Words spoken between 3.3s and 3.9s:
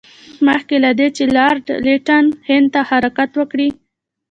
وکړي.